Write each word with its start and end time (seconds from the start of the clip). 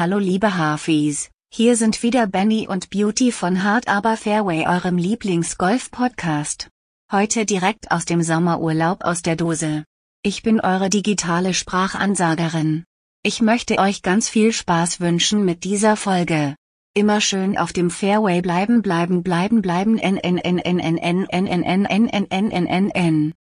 hallo 0.00 0.16
liebe 0.16 0.56
Hafis. 0.56 1.28
Hier 1.52 1.76
sind 1.76 2.02
wieder 2.02 2.26
Benny 2.26 2.66
und 2.66 2.88
Beauty 2.88 3.32
von 3.32 3.62
Hard 3.62 3.86
Aber 3.86 4.16
Fairway, 4.16 4.66
eurem 4.66 4.96
Lieblings-Golf-Podcast. 4.96 6.68
Heute 7.12 7.44
direkt 7.44 7.90
aus 7.90 8.06
dem 8.06 8.22
Sommerurlaub 8.22 9.04
aus 9.04 9.20
der 9.20 9.36
Dose. 9.36 9.84
Ich 10.22 10.42
bin 10.42 10.58
eure 10.58 10.88
digitale 10.88 11.52
Sprachansagerin. 11.52 12.84
Ich 13.22 13.42
möchte 13.42 13.76
euch 13.76 14.00
ganz 14.00 14.30
viel 14.30 14.54
Spaß 14.54 15.00
wünschen 15.00 15.44
mit 15.44 15.64
dieser 15.64 15.96
Folge. 15.96 16.54
Immer 16.94 17.20
schön 17.20 17.58
auf 17.58 17.74
dem 17.74 17.90
Fairway 17.90 18.40
bleiben, 18.40 18.80
bleiben, 18.80 19.22
bleiben, 19.22 19.60
bleiben, 19.60 19.98
n 19.98 20.16
n 20.16 20.38
n 20.38 20.58
n 20.60 20.78
n 20.78 20.96
n 20.96 21.26
n 21.28 21.46
n 21.46 21.62
n 21.62 21.84
n 21.84 22.08
n 22.08 22.30
n 22.30 22.50
n 22.50 22.66
n 22.66 22.90
n 22.90 23.34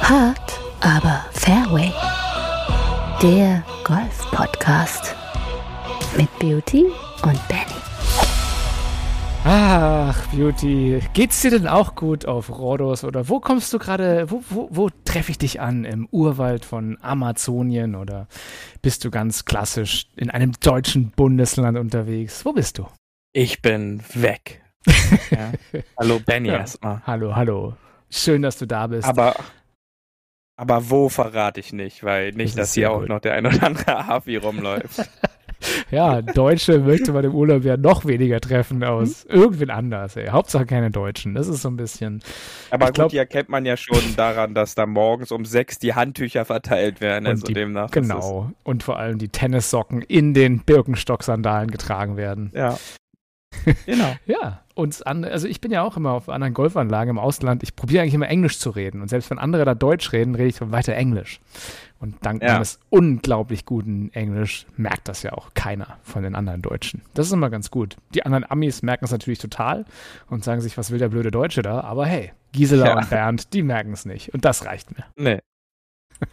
Hart, 0.00 0.60
aber 0.80 1.26
Fairway. 1.32 1.92
Der 3.22 3.64
Golf-Podcast. 3.84 5.14
Mit 6.16 6.28
Beauty 6.38 6.84
und 7.22 7.48
Benny. 7.48 7.80
Ach, 9.44 10.26
Beauty, 10.28 11.00
geht's 11.12 11.40
dir 11.42 11.50
denn 11.50 11.68
auch 11.68 11.94
gut 11.94 12.26
auf 12.26 12.50
Rhodos 12.50 13.04
oder 13.04 13.28
wo 13.28 13.38
kommst 13.40 13.72
du 13.72 13.78
gerade, 13.78 14.30
wo, 14.30 14.42
wo, 14.50 14.68
wo 14.72 14.90
treffe 15.04 15.30
ich 15.30 15.38
dich 15.38 15.60
an? 15.60 15.84
Im 15.84 16.08
Urwald 16.10 16.64
von 16.64 16.98
Amazonien 17.00 17.94
oder 17.94 18.26
bist 18.82 19.04
du 19.04 19.10
ganz 19.10 19.44
klassisch 19.44 20.06
in 20.16 20.30
einem 20.30 20.52
deutschen 20.60 21.10
Bundesland 21.10 21.78
unterwegs? 21.78 22.44
Wo 22.44 22.52
bist 22.52 22.78
du? 22.78 22.86
Ich 23.32 23.62
bin 23.62 24.02
weg. 24.14 24.62
ja. 25.30 25.52
Hallo 25.98 26.20
Benny 26.24 26.48
Ja. 26.48 26.58
erstmal. 26.58 27.02
Hallo, 27.06 27.34
hallo. 27.36 27.74
Schön, 28.10 28.42
dass 28.42 28.58
du 28.58 28.66
da 28.66 28.86
bist. 28.88 29.06
Aber, 29.08 29.34
aber 30.56 30.90
wo 30.90 31.08
verrate 31.08 31.60
ich 31.60 31.72
nicht, 31.72 32.02
weil 32.04 32.30
Das 32.30 32.36
nicht, 32.36 32.48
ist 32.50 32.58
dass 32.58 32.74
hier 32.74 32.90
auch 32.90 33.00
gut. 33.00 33.08
noch 33.08 33.20
der 33.20 33.34
ein 33.34 33.46
oder 33.46 33.62
andere 33.62 34.06
Hafi 34.06 34.36
rumläuft. 34.36 35.08
ja, 35.90 36.20
Deutsche 36.22 36.78
möchte 36.80 37.12
man 37.12 37.24
im 37.24 37.34
Urlaub 37.34 37.64
ja 37.64 37.76
noch 37.76 38.04
weniger 38.04 38.40
treffen 38.40 38.82
aus 38.84 39.24
Hm? 39.28 39.40
irgendwen 39.40 39.70
anders. 39.70 40.16
Ey. 40.16 40.28
Hauptsache 40.28 40.66
keine 40.66 40.90
Deutschen. 40.90 41.34
Das 41.34 41.48
ist 41.48 41.62
so 41.62 41.68
ein 41.68 41.76
bisschen. 41.76 42.22
Aber 42.70 42.88
Ich 42.88 42.92
glaub- 42.94 43.06
gut, 43.06 43.12
die 43.12 43.18
erkennt 43.18 43.48
man 43.48 43.64
ja 43.64 43.76
schon 43.76 43.98
daran, 44.16 44.54
dass 44.54 44.74
da 44.74 44.86
morgens 44.86 45.32
um 45.32 45.44
sechs 45.44 45.78
die 45.78 45.94
Handtücher 45.94 46.44
verteilt 46.44 47.00
werden. 47.00 47.24
Und 47.26 47.30
Also 47.32 47.46
die- 47.46 47.54
demnach. 47.54 47.90
Genau. 47.90 48.50
Und 48.64 48.82
vor 48.82 48.98
allem 48.98 49.18
die 49.18 49.28
Tennissocken 49.28 50.02
in 50.02 50.34
den 50.34 50.60
Birkenstock-Sandalen 50.60 51.70
getragen 51.70 52.16
werden. 52.16 52.50
Ja. 52.54 52.78
Genau. 53.86 54.14
Ja, 54.26 54.62
uns 54.74 55.02
an, 55.02 55.24
also 55.24 55.48
ich 55.48 55.60
bin 55.60 55.70
ja 55.70 55.82
auch 55.82 55.96
immer 55.96 56.10
auf 56.12 56.28
anderen 56.28 56.52
Golfanlagen 56.52 57.10
im 57.10 57.18
Ausland. 57.18 57.62
Ich 57.62 57.74
probiere 57.76 58.02
eigentlich 58.02 58.14
immer 58.14 58.28
Englisch 58.28 58.58
zu 58.58 58.70
reden. 58.70 59.00
Und 59.00 59.08
selbst 59.08 59.30
wenn 59.30 59.38
andere 59.38 59.64
da 59.64 59.74
Deutsch 59.74 60.12
reden, 60.12 60.34
rede 60.34 60.48
ich 60.48 60.60
weiter 60.60 60.94
Englisch. 60.94 61.40
Und 61.98 62.16
dank 62.26 62.42
Ja. 62.42 62.54
meines 62.54 62.78
unglaublich 62.90 63.64
guten 63.64 64.10
Englisch 64.12 64.66
merkt 64.76 65.08
das 65.08 65.22
ja 65.22 65.32
auch 65.32 65.54
keiner 65.54 65.96
von 66.02 66.22
den 66.22 66.34
anderen 66.34 66.60
Deutschen. 66.62 67.02
Das 67.14 67.26
ist 67.26 67.32
immer 67.32 67.48
ganz 67.50 67.70
gut. 67.70 67.96
Die 68.14 68.24
anderen 68.26 68.44
Amis 68.50 68.82
merken 68.82 69.06
es 69.06 69.10
natürlich 69.12 69.38
total 69.38 69.84
und 70.28 70.44
sagen 70.44 70.60
sich, 70.60 70.76
was 70.76 70.90
will 70.90 70.98
der 70.98 71.08
blöde 71.08 71.30
Deutsche 71.30 71.62
da? 71.62 71.80
Aber 71.80 72.04
hey, 72.06 72.32
Gisela 72.52 72.86
Ja. 72.86 72.98
und 72.98 73.08
Bernd, 73.10 73.52
die 73.54 73.62
merken 73.62 73.92
es 73.92 74.04
nicht. 74.04 74.34
Und 74.34 74.44
das 74.44 74.64
reicht 74.66 74.90
mir. 74.96 75.04
Nee. 75.16 75.40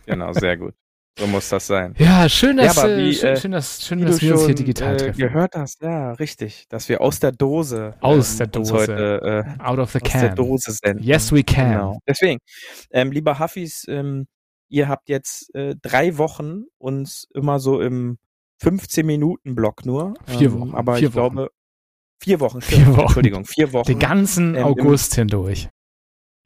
Genau, 0.05 0.33
sehr 0.33 0.57
gut. 0.57 0.73
So 1.19 1.27
muss 1.27 1.47
das 1.49 1.67
sein. 1.67 1.93
Ja, 1.99 2.27
schön, 2.27 2.57
dass, 2.57 2.77
aber 2.77 2.89
äh, 2.91 2.97
wie, 2.97 3.13
schön, 3.13 3.29
äh, 3.29 3.37
schön, 3.39 3.51
dass, 3.51 3.85
schön, 3.85 3.99
dass 4.01 4.19
wir 4.21 4.31
uns 4.33 4.39
hier 4.41 4.47
schon 4.47 4.55
digital 4.55 4.95
äh, 4.95 4.97
treffen. 4.97 5.17
gehört 5.19 5.55
hast, 5.55 5.81
ja, 5.83 6.13
richtig. 6.13 6.65
Dass 6.69 6.89
wir 6.89 7.01
aus 7.01 7.19
der 7.19 7.31
Dose 7.31 7.93
Aus 8.01 8.37
der 8.37 8.47
uns 8.47 8.69
Dose. 8.69 8.73
heute 8.73 9.45
äh, 9.59 9.63
Out 9.63 9.77
of 9.79 9.91
the 9.91 9.99
aus 10.01 10.11
der 10.11 10.21
can. 10.29 10.35
Dose 10.35 10.71
senden. 10.71 11.03
Yes, 11.03 11.31
we 11.31 11.43
can. 11.43 11.71
Genau. 11.71 11.99
Deswegen, 12.07 12.39
ähm, 12.91 13.11
lieber 13.11 13.37
Huffis, 13.37 13.85
ähm, 13.87 14.25
ihr 14.69 14.87
habt 14.89 15.07
jetzt 15.07 15.53
äh, 15.53 15.75
drei 15.79 16.17
Wochen 16.17 16.63
uns 16.79 17.27
immer 17.35 17.59
so 17.59 17.79
im 17.79 18.17
15-Minuten-Block 18.63 19.85
nur. 19.85 20.15
Vier 20.25 20.47
ähm, 20.47 20.59
Wochen, 20.61 20.75
Aber 20.75 20.95
vier 20.95 21.09
ich 21.09 21.15
Wochen. 21.15 21.35
glaube, 21.35 21.51
vier 22.23 22.39
Wochen, 22.39 22.61
Vier 22.61 22.87
Wochen. 22.87 23.01
Entschuldigung, 23.01 23.45
vier 23.45 23.71
Wochen. 23.73 23.87
Den 23.87 23.99
ganzen 23.99 24.55
Ähm, 24.55 24.61
im- 24.61 24.63
August 24.65 25.13
hindurch. 25.15 25.69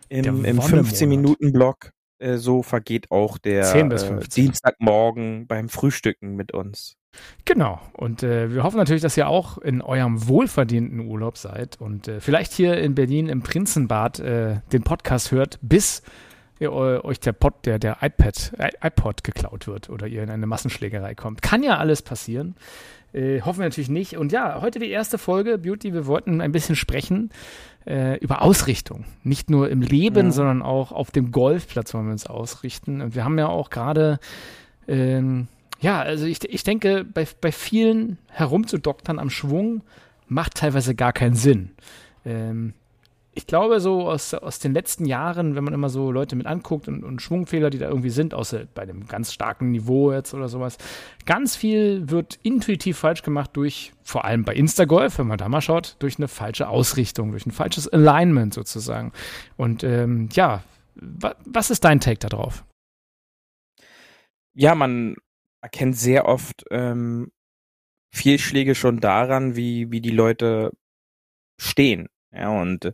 Im, 0.10 0.24
der 0.24 0.52
im 0.52 0.58
Wonnemonat. 0.58 0.86
15-Minuten-Block. 0.94 1.92
Äh, 2.20 2.38
so 2.38 2.64
vergeht 2.64 3.12
auch 3.12 3.38
der 3.38 3.64
10 3.64 3.90
bis 3.90 4.04
äh, 4.04 4.08
15. 4.08 4.44
Dienstagmorgen 4.44 5.48
beim 5.48 5.70
Frühstücken 5.70 6.36
mit 6.36 6.54
uns. 6.54 6.96
Genau. 7.46 7.80
Und 7.94 8.24
äh, 8.24 8.54
wir 8.54 8.64
hoffen 8.64 8.78
natürlich, 8.78 9.02
dass 9.02 9.18
ihr 9.18 9.28
auch 9.28 9.58
in 9.58 9.82
eurem 9.82 10.28
wohlverdienten 10.28 11.00
Urlaub 11.00 11.38
seid 11.38 11.80
und 11.80 12.08
äh, 12.08 12.20
vielleicht 12.20 12.54
hier 12.54 12.78
in 12.78 12.96
Berlin 12.96 13.30
im 13.30 13.42
Prinzenbad 13.42 14.20
äh, 14.20 14.60
den 14.72 14.84
Podcast 14.84 15.32
hört, 15.32 15.60
bis 15.62 16.04
ihr, 16.60 16.72
eu- 16.72 17.02
euch 17.04 17.20
der, 17.20 17.34
Pod, 17.34 17.54
der, 17.66 17.80
der 17.80 17.98
iPad, 18.02 18.54
i- 18.60 18.86
iPod 18.88 19.24
geklaut 19.24 19.68
wird 19.68 19.90
oder 19.90 20.08
ihr 20.08 20.24
in 20.24 20.30
eine 20.30 20.48
Massenschlägerei 20.48 21.16
kommt. 21.16 21.42
Kann 21.42 21.64
ja 21.64 21.78
alles 21.78 22.02
passieren. 22.02 22.56
Äh, 23.14 23.42
hoffen 23.42 23.60
wir 23.60 23.66
natürlich 23.66 23.90
nicht. 23.90 24.18
Und 24.18 24.32
ja, 24.32 24.60
heute 24.62 24.80
die 24.80 24.90
erste 24.90 25.18
Folge 25.18 25.58
Beauty. 25.58 25.94
Wir 25.94 26.06
wollten 26.08 26.42
ein 26.42 26.52
bisschen 26.52 26.76
sprechen 26.76 27.32
äh, 27.86 28.18
über 28.20 28.42
Ausrichtung. 28.42 29.06
Nicht 29.24 29.50
nur 29.50 29.70
im 29.70 29.82
Leben, 29.82 30.28
Ja. 30.28 30.32
sondern 30.32 30.62
auch 30.62 30.92
auf 30.92 31.12
dem 31.12 31.32
Golfplatz 31.32 31.94
wollen 31.94 32.06
wir 32.08 32.12
uns 32.12 32.28
ausrichten. 32.28 33.02
Und 33.02 33.16
wir 33.16 33.24
haben 33.24 33.38
ja 33.40 33.48
auch 33.48 33.70
gerade 33.70 34.20
ähm, 34.88 35.48
ja, 35.80 36.00
also 36.02 36.26
ich, 36.26 36.44
ich 36.50 36.64
denke, 36.64 37.06
bei, 37.06 37.28
bei 37.40 37.52
vielen 37.52 38.18
herumzudoktern 38.32 39.20
am 39.20 39.30
Schwung 39.30 39.84
macht 40.28 40.56
teilweise 40.56 40.96
gar 40.96 41.14
keinen 41.14 41.36
Sinn. 41.36 41.70
Ähm, 42.26 42.74
ich 43.38 43.46
glaube, 43.46 43.80
so 43.80 44.10
aus, 44.10 44.34
aus 44.34 44.58
den 44.58 44.74
letzten 44.74 45.06
Jahren, 45.06 45.56
wenn 45.56 45.64
man 45.64 45.76
immer 45.76 45.90
so 45.90 46.12
Leute 46.12 46.36
mit 46.36 46.48
anguckt 46.48 46.88
und, 46.88 47.04
und 47.04 47.22
Schwungfehler, 47.22 47.70
die 47.70 47.78
da 47.78 47.88
irgendwie 47.88 48.10
sind, 48.10 48.34
außer 48.34 48.66
bei 48.74 48.82
einem 48.82 49.06
ganz 49.06 49.32
starken 49.32 49.70
Niveau 49.70 50.12
jetzt 50.12 50.34
oder 50.34 50.50
sowas, 50.50 50.80
ganz 51.28 51.56
viel 51.56 52.10
wird 52.10 52.40
intuitiv 52.42 52.98
falsch 52.98 53.22
gemacht 53.22 53.52
durch, 53.54 53.94
vor 54.02 54.26
allem 54.26 54.44
bei 54.44 54.56
Instagolf, 54.56 55.20
wenn 55.20 55.28
man 55.28 55.38
da 55.38 55.48
mal 55.50 55.62
schaut, 55.62 55.98
durch 56.00 56.18
eine 56.18 56.28
falsche 56.28 56.68
Ausrichtung, 56.68 57.30
durch 57.30 57.46
ein 57.46 57.52
falsches 57.52 57.88
Alignment 57.88 58.56
sozusagen. 58.56 59.12
Und 59.56 59.84
ähm, 59.84 60.30
ja, 60.34 60.64
wa 60.96 61.36
was 61.46 61.70
ist 61.70 61.84
dein 61.84 62.00
Take 62.00 62.18
da 62.18 62.30
drauf? 62.30 62.66
Ja, 64.56 64.74
man 64.74 65.16
erkennt 65.62 65.96
sehr 65.96 66.26
oft 66.26 66.66
ähm, 66.72 67.32
Fehlschläge 68.12 68.74
schon 68.74 69.00
daran, 69.00 69.56
wie, 69.56 69.92
wie 69.92 70.02
die 70.02 70.10
Leute 70.10 70.72
stehen. 71.62 72.08
Ja, 72.32 72.50
und 72.50 72.92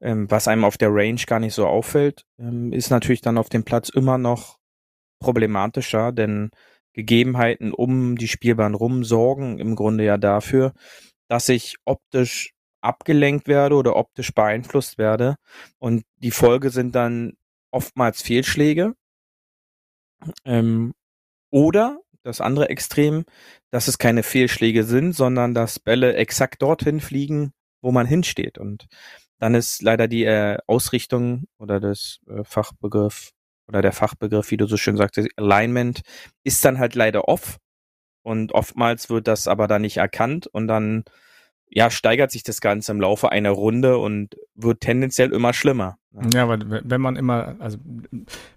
ähm, 0.00 0.30
was 0.30 0.48
einem 0.48 0.64
auf 0.64 0.76
der 0.76 0.90
Range 0.92 1.20
gar 1.26 1.38
nicht 1.38 1.54
so 1.54 1.66
auffällt, 1.66 2.24
ähm, 2.38 2.72
ist 2.72 2.90
natürlich 2.90 3.20
dann 3.20 3.38
auf 3.38 3.48
dem 3.48 3.64
Platz 3.64 3.88
immer 3.88 4.18
noch 4.18 4.58
problematischer, 5.20 6.12
denn 6.12 6.50
Gegebenheiten 6.92 7.72
um 7.72 8.16
die 8.16 8.28
Spielbahn 8.28 8.74
rum 8.74 9.04
sorgen 9.04 9.58
im 9.58 9.76
Grunde 9.76 10.04
ja 10.04 10.18
dafür, 10.18 10.72
dass 11.28 11.48
ich 11.48 11.76
optisch 11.84 12.52
abgelenkt 12.82 13.48
werde 13.48 13.76
oder 13.76 13.96
optisch 13.96 14.34
beeinflusst 14.34 14.98
werde. 14.98 15.36
Und 15.78 16.04
die 16.16 16.32
Folge 16.32 16.70
sind 16.70 16.94
dann 16.94 17.34
oftmals 17.70 18.20
Fehlschläge. 18.20 18.94
Ähm, 20.44 20.92
oder 21.50 22.00
das 22.22 22.40
andere 22.40 22.68
Extrem, 22.68 23.24
dass 23.70 23.88
es 23.88 23.98
keine 23.98 24.22
Fehlschläge 24.22 24.84
sind, 24.84 25.12
sondern 25.12 25.54
dass 25.54 25.80
Bälle 25.80 26.14
exakt 26.14 26.62
dorthin 26.62 27.00
fliegen, 27.00 27.52
wo 27.82 27.92
man 27.92 28.06
hinsteht. 28.06 28.56
Und 28.56 28.86
dann 29.38 29.54
ist 29.54 29.82
leider 29.82 30.08
die 30.08 30.24
äh, 30.24 30.56
Ausrichtung 30.66 31.44
oder 31.58 31.80
das 31.80 32.20
äh, 32.28 32.44
Fachbegriff 32.44 33.32
oder 33.68 33.82
der 33.82 33.92
Fachbegriff, 33.92 34.50
wie 34.50 34.56
du 34.56 34.66
so 34.66 34.76
schön 34.76 34.96
sagtest, 34.96 35.28
Alignment, 35.36 36.00
ist 36.44 36.64
dann 36.64 36.78
halt 36.78 36.94
leider 36.94 37.28
off. 37.28 37.58
Und 38.22 38.52
oftmals 38.52 39.10
wird 39.10 39.26
das 39.26 39.48
aber 39.48 39.66
dann 39.66 39.82
nicht 39.82 39.96
erkannt 39.96 40.46
und 40.46 40.68
dann 40.68 41.04
ja, 41.74 41.90
steigert 41.90 42.30
sich 42.30 42.42
das 42.42 42.60
Ganze 42.60 42.92
im 42.92 43.00
Laufe 43.00 43.32
einer 43.32 43.50
Runde 43.50 43.96
und 43.98 44.36
wird 44.54 44.80
tendenziell 44.80 45.32
immer 45.32 45.54
schlimmer. 45.54 45.96
Ja, 46.34 46.42
aber 46.42 46.60
w- 46.60 46.82
wenn 46.84 47.00
man 47.00 47.16
immer, 47.16 47.56
also 47.60 47.78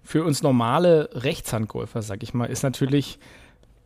für 0.02 0.22
uns 0.22 0.42
normale 0.42 1.08
Rechtshandgolfer, 1.14 2.02
sag 2.02 2.22
ich 2.22 2.34
mal, 2.34 2.44
ist 2.44 2.62
natürlich 2.62 3.18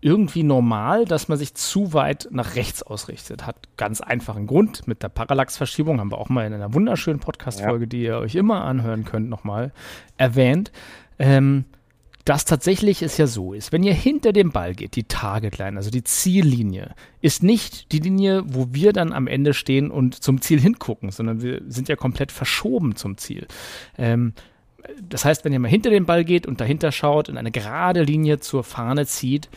irgendwie 0.01 0.43
normal, 0.43 1.05
dass 1.05 1.29
man 1.29 1.37
sich 1.37 1.55
zu 1.55 1.93
weit 1.93 2.29
nach 2.31 2.55
rechts 2.55 2.83
ausrichtet. 2.83 3.47
Hat 3.47 3.57
ganz 3.77 4.01
einfachen 4.01 4.47
Grund. 4.47 4.87
Mit 4.87 5.03
der 5.03 5.09
Parallaxverschiebung 5.09 6.01
haben 6.01 6.11
wir 6.11 6.19
auch 6.19 6.31
mal 6.31 6.47
in 6.47 6.55
einer 6.55 6.73
wunderschönen 6.73 7.21
Podcast-Folge, 7.21 7.87
die 7.87 8.05
ihr 8.05 8.19
euch 8.19 8.35
immer 8.35 8.65
anhören 8.65 9.05
könnt, 9.05 9.29
nochmal 9.29 9.73
erwähnt. 10.17 10.73
Ähm, 11.19 11.67
das 12.25 12.45
tatsächlich 12.45 13.03
ist 13.03 13.19
ja 13.19 13.27
so 13.27 13.55
ist, 13.55 13.73
wenn 13.73 13.83
ihr 13.83 13.95
hinter 13.95 14.33
dem 14.33 14.53
Ball 14.53 14.75
geht, 14.75 14.95
die 14.95 15.05
Targetline, 15.05 15.77
also 15.77 15.91
die 15.91 16.05
Ziellinie, 16.05 16.95
ist 17.23 17.43
nicht 17.43 17.93
die 17.93 17.99
Linie, 17.99 18.45
wo 18.47 18.69
wir 18.73 18.93
dann 18.93 19.13
am 19.13 19.27
Ende 19.27 19.55
stehen 19.55 19.91
und 19.91 20.23
zum 20.23 20.41
Ziel 20.41 20.61
hingucken, 20.61 21.11
sondern 21.11 21.43
wir 21.43 21.63
sind 21.67 21.89
ja 21.89 21.97
komplett 21.97 22.31
verschoben 22.31 22.95
zum 22.95 23.17
Ziel. 23.17 23.47
Ähm, 23.97 24.35
das 25.03 25.25
heißt, 25.25 25.45
wenn 25.45 25.53
ihr 25.53 25.59
mal 25.59 25.69
hinter 25.69 25.91
den 25.91 26.07
Ball 26.07 26.25
geht 26.25 26.47
und 26.47 26.61
dahinter 26.61 26.93
schaut 26.93 27.29
und 27.29 27.37
eine 27.37 27.51
gerade 27.51 28.03
Linie 28.03 28.41
zur 28.41 28.65
Fahne 28.65 29.07
zieht, 29.07 29.49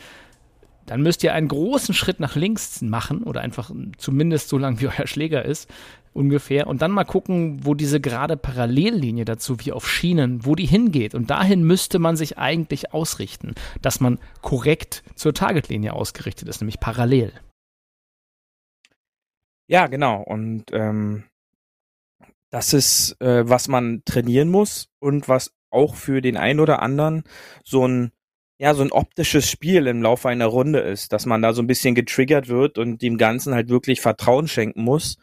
dann 0.86 1.02
müsst 1.02 1.22
ihr 1.24 1.34
einen 1.34 1.48
großen 1.48 1.94
Schritt 1.94 2.20
nach 2.20 2.36
links 2.36 2.82
machen 2.82 3.22
oder 3.22 3.40
einfach 3.40 3.70
zumindest 3.96 4.48
so 4.48 4.58
lang 4.58 4.80
wie 4.80 4.88
euer 4.98 5.06
Schläger 5.06 5.44
ist, 5.44 5.70
ungefähr 6.12 6.66
und 6.66 6.80
dann 6.80 6.92
mal 6.92 7.04
gucken, 7.04 7.64
wo 7.64 7.74
diese 7.74 8.00
gerade 8.00 8.36
Parallellinie 8.36 9.24
dazu 9.24 9.58
wie 9.60 9.72
auf 9.72 9.88
Schienen, 9.88 10.46
wo 10.46 10.54
die 10.54 10.66
hingeht. 10.66 11.14
Und 11.14 11.30
dahin 11.30 11.64
müsste 11.64 11.98
man 11.98 12.16
sich 12.16 12.38
eigentlich 12.38 12.92
ausrichten, 12.92 13.54
dass 13.82 14.00
man 14.00 14.18
korrekt 14.40 15.02
zur 15.16 15.34
Targetlinie 15.34 15.92
ausgerichtet 15.92 16.48
ist, 16.48 16.60
nämlich 16.60 16.80
parallel. 16.80 17.32
Ja, 19.66 19.86
genau. 19.86 20.22
Und 20.22 20.66
ähm, 20.72 21.24
das 22.50 22.72
ist, 22.72 23.20
äh, 23.20 23.48
was 23.48 23.66
man 23.68 24.02
trainieren 24.04 24.48
muss 24.48 24.88
und 25.00 25.28
was 25.28 25.52
auch 25.70 25.96
für 25.96 26.20
den 26.20 26.36
einen 26.36 26.60
oder 26.60 26.80
anderen 26.80 27.24
so 27.64 27.86
ein 27.86 28.12
ja, 28.64 28.72
so 28.72 28.82
ein 28.82 28.92
optisches 28.92 29.50
Spiel 29.50 29.86
im 29.86 30.00
Laufe 30.00 30.30
einer 30.30 30.46
Runde 30.46 30.78
ist, 30.78 31.12
dass 31.12 31.26
man 31.26 31.42
da 31.42 31.52
so 31.52 31.60
ein 31.60 31.66
bisschen 31.66 31.94
getriggert 31.94 32.48
wird 32.48 32.78
und 32.78 33.02
dem 33.02 33.18
Ganzen 33.18 33.52
halt 33.52 33.68
wirklich 33.68 34.00
Vertrauen 34.00 34.48
schenken 34.48 34.84
muss, 34.84 35.18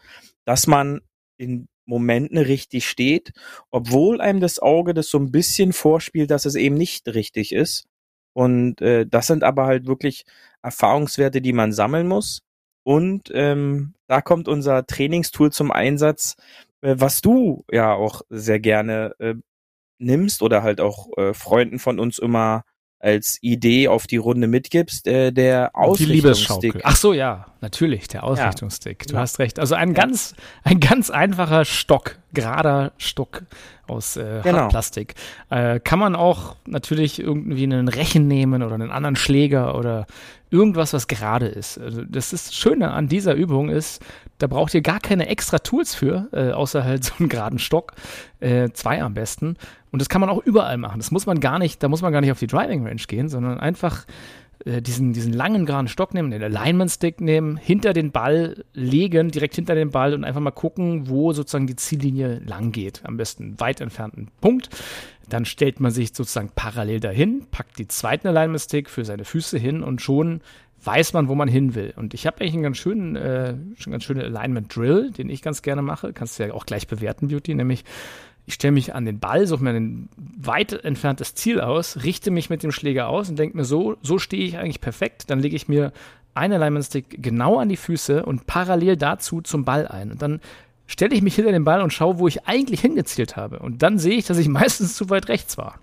dass 0.45 0.67
man 0.67 1.01
in 1.37 1.67
Momenten 1.87 2.37
richtig 2.37 2.87
steht, 2.87 3.31
obwohl 3.71 4.21
einem 4.21 4.41
das 4.41 4.59
Auge 4.59 4.93
das 4.93 5.07
so 5.07 5.17
ein 5.17 5.31
bisschen 5.31 5.73
vorspielt, 5.73 6.29
dass 6.29 6.45
es 6.45 6.53
eben 6.53 6.75
nicht 6.75 7.07
richtig 7.07 7.51
ist. 7.51 7.87
Und 8.33 8.79
äh, 8.79 9.07
das 9.07 9.25
sind 9.25 9.43
aber 9.43 9.65
halt 9.65 9.87
wirklich 9.87 10.23
Erfahrungswerte, 10.61 11.41
die 11.41 11.53
man 11.53 11.73
sammeln 11.73 12.07
muss. 12.07 12.43
Und 12.83 13.31
ähm, 13.33 13.95
da 14.05 14.21
kommt 14.21 14.49
unser 14.49 14.85
Trainingstool 14.85 15.51
zum 15.51 15.71
Einsatz, 15.71 16.35
äh, 16.81 16.93
was 16.99 17.21
du 17.21 17.65
ja 17.71 17.91
auch 17.91 18.21
sehr 18.29 18.59
gerne 18.59 19.15
äh, 19.17 19.33
nimmst 19.97 20.43
oder 20.43 20.61
halt 20.61 20.79
auch 20.79 21.07
äh, 21.17 21.33
Freunden 21.33 21.79
von 21.79 21.99
uns 21.99 22.19
immer 22.19 22.65
als 23.01 23.37
Idee 23.41 23.87
auf 23.87 24.07
die 24.07 24.17
Runde 24.17 24.47
mitgibst, 24.47 25.07
äh, 25.07 25.31
der 25.31 25.71
Ausrichtungsstick. 25.73 26.81
Ach 26.83 26.95
so, 26.95 27.13
ja, 27.13 27.47
natürlich, 27.61 28.07
der 28.07 28.23
Ausrichtungsstick. 28.23 29.03
Ja. 29.03 29.07
Du 29.07 29.13
ja. 29.15 29.19
hast 29.21 29.39
recht. 29.39 29.59
Also 29.59 29.75
ein 29.75 29.93
ganz, 29.93 30.35
ein 30.63 30.79
ganz 30.79 31.09
einfacher 31.09 31.65
Stock, 31.65 32.17
gerader 32.33 32.91
Stock 32.97 33.43
aus 33.87 34.15
äh, 34.17 34.41
genau. 34.43 34.59
Hartplastik. 34.59 35.15
Äh, 35.49 35.79
kann 35.79 35.99
man 35.99 36.15
auch 36.15 36.55
natürlich 36.65 37.19
irgendwie 37.19 37.63
einen 37.63 37.87
Rechen 37.87 38.27
nehmen 38.27 38.63
oder 38.63 38.75
einen 38.75 38.91
anderen 38.91 39.15
Schläger 39.15 39.77
oder 39.77 40.05
irgendwas, 40.49 40.93
was 40.93 41.07
gerade 41.07 41.47
ist. 41.47 41.77
Also 41.77 42.03
das 42.03 42.33
ist 42.33 42.55
Schöne 42.55 42.91
an 42.91 43.07
dieser 43.07 43.33
Übung 43.33 43.69
ist, 43.69 44.03
da 44.41 44.47
braucht 44.47 44.73
ihr 44.73 44.81
gar 44.81 44.99
keine 44.99 45.27
extra 45.27 45.59
Tools 45.59 45.93
für, 45.95 46.29
äh, 46.31 46.51
außer 46.51 46.83
halt 46.83 47.03
so 47.05 47.13
einen 47.19 47.29
geraden 47.29 47.59
Stock, 47.59 47.93
äh, 48.39 48.69
zwei 48.73 49.01
am 49.01 49.13
besten. 49.13 49.57
Und 49.91 50.01
das 50.01 50.09
kann 50.09 50.21
man 50.21 50.29
auch 50.29 50.43
überall 50.43 50.77
machen. 50.77 50.99
Das 50.99 51.11
muss 51.11 51.25
man 51.25 51.39
gar 51.39 51.59
nicht, 51.59 51.83
da 51.83 51.89
muss 51.89 52.01
man 52.01 52.13
gar 52.13 52.21
nicht 52.21 52.31
auf 52.31 52.39
die 52.39 52.47
Driving 52.47 52.85
Range 52.85 53.01
gehen, 53.07 53.29
sondern 53.29 53.59
einfach 53.59 54.05
äh, 54.65 54.81
diesen, 54.81 55.13
diesen 55.13 55.33
langen 55.33 55.65
geraden 55.65 55.87
Stock 55.87 56.13
nehmen, 56.13 56.31
den 56.31 56.43
Alignment 56.43 56.91
Stick 56.91 57.21
nehmen, 57.21 57.57
hinter 57.57 57.93
den 57.93 58.11
Ball 58.11 58.63
legen, 58.73 59.31
direkt 59.31 59.55
hinter 59.55 59.75
den 59.75 59.91
Ball 59.91 60.13
und 60.13 60.23
einfach 60.23 60.41
mal 60.41 60.51
gucken, 60.51 61.09
wo 61.09 61.33
sozusagen 61.33 61.67
die 61.67 61.75
Ziellinie 61.75 62.39
lang 62.45 62.71
geht. 62.71 63.01
Am 63.03 63.17
besten 63.17 63.59
weit 63.59 63.81
entfernten 63.81 64.29
Punkt. 64.39 64.69
Dann 65.29 65.45
stellt 65.45 65.79
man 65.79 65.91
sich 65.91 66.09
sozusagen 66.09 66.51
parallel 66.53 66.99
dahin, 66.99 67.45
packt 67.51 67.79
die 67.79 67.87
zweiten 67.87 68.27
Alignment 68.27 68.61
Stick 68.61 68.89
für 68.89 69.05
seine 69.05 69.23
Füße 69.23 69.57
hin 69.57 69.81
und 69.81 70.01
schon 70.01 70.41
weiß 70.83 71.13
man, 71.13 71.27
wo 71.27 71.35
man 71.35 71.47
hin 71.47 71.75
will. 71.75 71.93
Und 71.95 72.13
ich 72.13 72.25
habe 72.25 72.41
eigentlich 72.41 72.53
einen 72.53 72.63
ganz 72.63 72.77
schönen, 72.77 73.15
äh, 73.15 73.55
schon 73.77 73.91
ganz 73.91 74.03
schönen 74.03 74.21
Alignment 74.21 74.75
Drill, 74.75 75.11
den 75.11 75.29
ich 75.29 75.41
ganz 75.41 75.61
gerne 75.61 75.81
mache. 75.81 76.13
Kannst 76.13 76.39
du 76.39 76.47
ja 76.47 76.53
auch 76.53 76.65
gleich 76.65 76.87
bewerten, 76.87 77.27
Beauty, 77.27 77.53
nämlich 77.53 77.83
ich 78.45 78.55
stelle 78.55 78.71
mich 78.71 78.95
an 78.95 79.05
den 79.05 79.19
Ball, 79.19 79.45
suche 79.45 79.63
mir 79.63 79.69
ein 79.69 80.09
weit 80.17 80.73
entferntes 80.73 81.35
Ziel 81.35 81.61
aus, 81.61 82.03
richte 82.03 82.31
mich 82.31 82.49
mit 82.49 82.63
dem 82.63 82.71
Schläger 82.71 83.07
aus 83.07 83.29
und 83.29 83.37
denke 83.37 83.55
mir 83.55 83.65
so, 83.65 83.97
so 84.01 84.17
stehe 84.17 84.43
ich 84.43 84.57
eigentlich 84.57 84.81
perfekt. 84.81 85.29
Dann 85.29 85.39
lege 85.39 85.55
ich 85.55 85.67
mir 85.67 85.93
einen 86.33 86.53
Alignment 86.53 86.85
Stick 86.85 87.21
genau 87.21 87.59
an 87.59 87.69
die 87.69 87.77
Füße 87.77 88.25
und 88.25 88.47
parallel 88.47 88.97
dazu 88.97 89.41
zum 89.41 89.63
Ball 89.63 89.87
ein. 89.87 90.11
Und 90.11 90.21
dann 90.21 90.41
stelle 90.87 91.15
ich 91.15 91.21
mich 91.21 91.35
hinter 91.35 91.51
den 91.51 91.63
Ball 91.63 91.81
und 91.81 91.93
schaue, 91.93 92.19
wo 92.19 92.27
ich 92.27 92.47
eigentlich 92.47 92.81
hingezielt 92.81 93.35
habe. 93.35 93.59
Und 93.59 93.83
dann 93.83 93.99
sehe 93.99 94.17
ich, 94.17 94.25
dass 94.25 94.37
ich 94.37 94.47
meistens 94.49 94.95
zu 94.95 95.09
weit 95.09 95.29
rechts 95.29 95.57
war. 95.57 95.79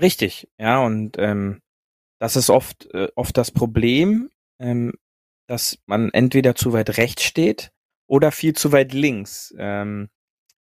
Richtig, 0.00 0.48
ja, 0.58 0.82
und 0.82 1.16
ähm, 1.18 1.60
das 2.20 2.36
ist 2.36 2.50
oft, 2.50 2.86
äh, 2.94 3.08
oft 3.16 3.36
das 3.36 3.50
Problem, 3.50 4.30
ähm, 4.60 4.92
dass 5.48 5.78
man 5.86 6.10
entweder 6.12 6.54
zu 6.54 6.72
weit 6.72 6.98
rechts 6.98 7.24
steht 7.24 7.72
oder 8.06 8.30
viel 8.30 8.54
zu 8.54 8.72
weit 8.72 8.92
links. 8.92 9.54
Ähm, 9.58 10.10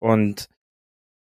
und 0.01 0.49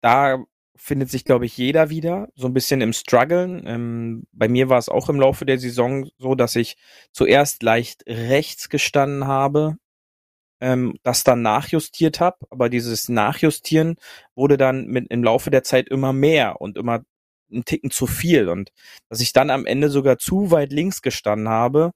da 0.01 0.43
findet 0.75 1.09
sich, 1.09 1.25
glaube 1.25 1.45
ich, 1.45 1.57
jeder 1.57 1.89
wieder 1.89 2.29
so 2.35 2.47
ein 2.47 2.53
bisschen 2.53 2.81
im 2.81 2.93
Struggeln. 2.93 3.63
Ähm, 3.67 4.27
bei 4.31 4.47
mir 4.47 4.69
war 4.69 4.77
es 4.77 4.89
auch 4.89 5.09
im 5.09 5.19
Laufe 5.19 5.45
der 5.45 5.59
Saison 5.59 6.09
so, 6.17 6.35
dass 6.35 6.55
ich 6.55 6.77
zuerst 7.11 7.61
leicht 7.63 8.03
rechts 8.07 8.69
gestanden 8.69 9.27
habe, 9.27 9.77
ähm, 10.61 10.97
das 11.03 11.23
dann 11.23 11.41
nachjustiert 11.41 12.19
habe, 12.19 12.37
aber 12.49 12.69
dieses 12.69 13.09
Nachjustieren 13.09 13.97
wurde 14.35 14.57
dann 14.57 14.85
mit 14.87 15.07
im 15.11 15.23
Laufe 15.23 15.51
der 15.51 15.63
Zeit 15.63 15.89
immer 15.89 16.13
mehr 16.13 16.61
und 16.61 16.77
immer 16.77 17.03
ein 17.51 17.65
Ticken 17.65 17.91
zu 17.91 18.07
viel 18.07 18.49
und 18.49 18.71
dass 19.09 19.21
ich 19.21 19.33
dann 19.33 19.49
am 19.49 19.65
Ende 19.65 19.89
sogar 19.89 20.17
zu 20.17 20.51
weit 20.51 20.71
links 20.71 21.01
gestanden 21.01 21.49
habe 21.49 21.91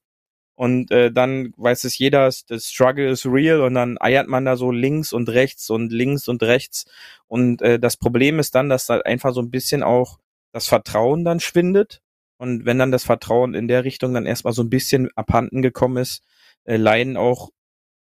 und 0.54 0.90
äh, 0.90 1.10
dann 1.12 1.52
weiß 1.56 1.84
es 1.84 1.98
jeder, 1.98 2.30
das 2.48 2.64
Struggle 2.66 3.10
is 3.10 3.26
real 3.26 3.62
und 3.62 3.74
dann 3.74 3.96
eiert 4.00 4.28
man 4.28 4.44
da 4.44 4.56
so 4.56 4.70
links 4.70 5.12
und 5.12 5.28
rechts 5.28 5.70
und 5.70 5.92
links 5.92 6.28
und 6.28 6.42
rechts 6.42 6.84
und 7.26 7.62
äh, 7.62 7.78
das 7.78 7.96
Problem 7.96 8.38
ist 8.38 8.54
dann, 8.54 8.68
dass 8.68 8.86
da 8.86 8.98
einfach 9.00 9.32
so 9.32 9.40
ein 9.42 9.50
bisschen 9.50 9.82
auch 9.82 10.18
das 10.52 10.68
Vertrauen 10.68 11.24
dann 11.24 11.40
schwindet 11.40 12.02
und 12.40 12.64
wenn 12.64 12.78
dann 12.78 12.90
das 12.90 13.04
Vertrauen 13.04 13.54
in 13.54 13.68
der 13.68 13.84
Richtung 13.84 14.14
dann 14.14 14.24
erstmal 14.26 14.54
so 14.54 14.62
ein 14.62 14.70
bisschen 14.70 15.10
abhanden 15.14 15.60
gekommen 15.62 15.98
ist, 15.98 16.22
äh, 16.64 16.76
leiden 16.76 17.18
auch 17.18 17.50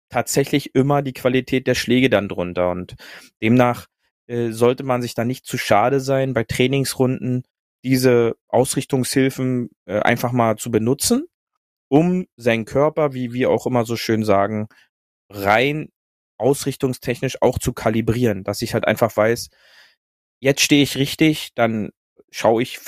tatsächlich 0.08 0.74
immer 0.74 1.02
die 1.02 1.12
Qualität 1.12 1.66
der 1.66 1.74
Schläge 1.74 2.10
dann 2.10 2.28
drunter. 2.28 2.70
Und 2.70 2.96
demnach 3.42 3.86
äh, 4.30 4.52
sollte 4.52 4.84
man 4.84 5.02
sich 5.02 5.14
da 5.14 5.24
nicht 5.24 5.44
zu 5.44 5.58
schade 5.58 6.00
sein, 6.00 6.34
bei 6.34 6.44
Trainingsrunden 6.44 7.42
diese 7.82 8.36
Ausrichtungshilfen 8.48 9.70
äh, 9.86 9.98
einfach 9.98 10.30
mal 10.30 10.56
zu 10.56 10.70
benutzen, 10.70 11.24
um 11.88 12.26
seinen 12.36 12.64
Körper, 12.64 13.12
wie 13.12 13.32
wir 13.32 13.50
auch 13.50 13.66
immer 13.66 13.84
so 13.84 13.96
schön 13.96 14.24
sagen, 14.24 14.68
rein 15.30 15.88
ausrichtungstechnisch 16.38 17.42
auch 17.42 17.58
zu 17.58 17.72
kalibrieren, 17.72 18.44
dass 18.44 18.62
ich 18.62 18.72
halt 18.72 18.86
einfach 18.86 19.16
weiß, 19.16 19.50
jetzt 20.40 20.62
stehe 20.62 20.84
ich 20.84 20.96
richtig, 20.96 21.50
dann 21.56 21.90
schaue 22.30 22.62
ich 22.62 22.78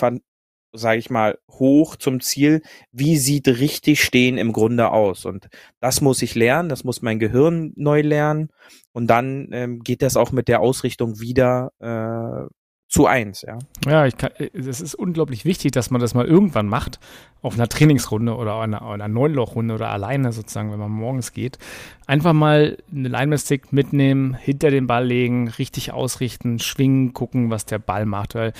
sage 0.72 0.98
ich 0.98 1.10
mal, 1.10 1.38
hoch 1.50 1.96
zum 1.96 2.20
Ziel. 2.20 2.62
Wie 2.92 3.16
sieht 3.16 3.48
richtig 3.48 4.02
stehen 4.02 4.38
im 4.38 4.52
Grunde 4.52 4.90
aus? 4.90 5.24
Und 5.24 5.48
das 5.80 6.00
muss 6.00 6.22
ich 6.22 6.34
lernen, 6.34 6.68
das 6.68 6.84
muss 6.84 7.02
mein 7.02 7.18
Gehirn 7.18 7.72
neu 7.76 8.00
lernen. 8.02 8.50
Und 8.92 9.08
dann 9.08 9.48
ähm, 9.52 9.80
geht 9.80 10.02
das 10.02 10.16
auch 10.16 10.32
mit 10.32 10.48
der 10.48 10.60
Ausrichtung 10.60 11.20
wieder 11.20 11.72
äh, 11.80 12.48
zu 12.92 13.06
eins, 13.06 13.40
ja. 13.40 13.58
Ja, 13.86 14.04
ich 14.04 14.18
kann, 14.18 14.32
es 14.36 14.82
ist 14.82 14.94
unglaublich 14.94 15.46
wichtig, 15.46 15.72
dass 15.72 15.90
man 15.90 16.02
das 16.02 16.12
mal 16.12 16.26
irgendwann 16.26 16.66
macht, 16.66 17.00
auf 17.40 17.54
einer 17.54 17.66
Trainingsrunde 17.66 18.36
oder 18.36 18.60
einer, 18.60 18.82
einer 18.82 19.08
Neunlochrunde 19.08 19.72
oder 19.72 19.88
alleine 19.88 20.30
sozusagen, 20.30 20.70
wenn 20.70 20.78
man 20.78 20.90
morgens 20.90 21.32
geht. 21.32 21.58
Einfach 22.06 22.34
mal 22.34 22.76
eine 22.94 23.08
Line-Stick 23.08 23.72
mitnehmen, 23.72 24.34
hinter 24.34 24.70
den 24.70 24.86
Ball 24.86 25.06
legen, 25.06 25.48
richtig 25.48 25.94
ausrichten, 25.94 26.58
schwingen, 26.58 27.14
gucken, 27.14 27.48
was 27.48 27.64
der 27.64 27.78
Ball 27.78 28.04
macht, 28.04 28.34
weil 28.34 28.52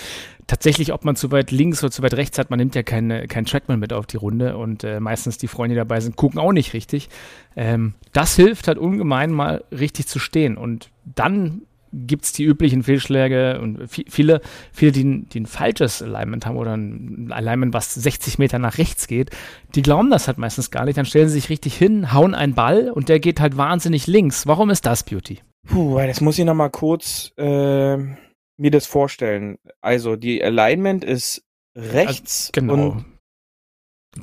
tatsächlich, 0.46 0.94
ob 0.94 1.04
man 1.04 1.14
zu 1.14 1.30
weit 1.30 1.50
links 1.50 1.84
oder 1.84 1.90
zu 1.90 2.02
weit 2.02 2.14
rechts 2.14 2.38
hat, 2.38 2.48
man 2.48 2.58
nimmt 2.58 2.74
ja 2.74 2.82
keine, 2.82 3.26
kein 3.28 3.44
Trackman 3.44 3.80
mit 3.80 3.92
auf 3.92 4.06
die 4.06 4.16
Runde 4.16 4.56
und 4.56 4.82
äh, 4.82 4.98
meistens 4.98 5.36
die 5.36 5.48
Freunde, 5.48 5.74
die 5.74 5.78
dabei 5.78 6.00
sind, 6.00 6.16
gucken 6.16 6.40
auch 6.40 6.52
nicht 6.52 6.72
richtig. 6.72 7.10
Ähm, 7.54 7.92
das 8.14 8.34
hilft 8.34 8.66
halt 8.66 8.78
ungemein 8.78 9.30
mal 9.30 9.62
richtig 9.70 10.06
zu 10.08 10.18
stehen 10.18 10.56
und 10.56 10.88
dann 11.04 11.66
gibt 11.92 12.24
es 12.24 12.32
die 12.32 12.44
üblichen 12.44 12.82
Fehlschläge 12.82 13.60
und 13.60 13.88
viele, 13.88 14.40
viele, 14.72 14.92
die, 14.92 15.24
die 15.24 15.40
ein 15.40 15.46
falsches 15.46 16.02
Alignment 16.02 16.46
haben 16.46 16.56
oder 16.56 16.74
ein 16.76 17.30
Alignment, 17.30 17.74
was 17.74 17.94
60 17.94 18.38
Meter 18.38 18.58
nach 18.58 18.78
rechts 18.78 19.06
geht, 19.06 19.30
die 19.74 19.82
glauben 19.82 20.10
das 20.10 20.26
halt 20.26 20.38
meistens 20.38 20.70
gar 20.70 20.84
nicht. 20.84 20.96
Dann 20.96 21.06
stellen 21.06 21.28
sie 21.28 21.34
sich 21.34 21.50
richtig 21.50 21.76
hin, 21.76 22.12
hauen 22.12 22.34
einen 22.34 22.54
Ball 22.54 22.90
und 22.90 23.08
der 23.08 23.20
geht 23.20 23.40
halt 23.40 23.56
wahnsinnig 23.56 24.06
links. 24.06 24.46
Warum 24.46 24.70
ist 24.70 24.86
das 24.86 25.04
Beauty? 25.04 25.40
Puh, 25.66 25.98
das 25.98 26.20
muss 26.20 26.38
ich 26.38 26.44
nochmal 26.44 26.70
kurz 26.70 27.32
äh, 27.36 27.96
mir 27.96 28.70
das 28.70 28.86
vorstellen. 28.86 29.58
Also 29.80 30.16
die 30.16 30.42
Alignment 30.42 31.04
ist 31.04 31.44
rechts 31.76 32.50
also, 32.54 32.66
genau. 32.66 32.88
und 32.90 33.04